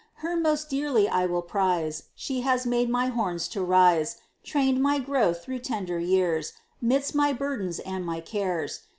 Her 0.25 0.35
most 0.35 0.67
dearly 0.71 1.07
I 1.07 1.27
will 1.27 1.43
prize; 1.43 2.05
She 2.15 2.41
has 2.41 2.65
made 2.65 2.89
my 2.89 3.05
horns 3.09 3.47
to 3.49 3.61
rise; 3.63 4.17
Trained 4.43 4.81
my 4.81 4.97
growth 4.97 5.43
through 5.43 5.59
tender 5.59 5.99
years, 5.99 6.53
'Midst 6.81 7.13
my 7.13 7.33
burdens 7.33 7.77
and 7.77 8.03
my 8.03 8.19
cares. 8.19 8.79